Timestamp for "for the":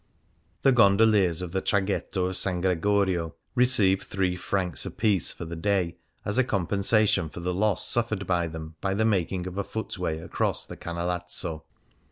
5.31-5.55, 7.31-7.53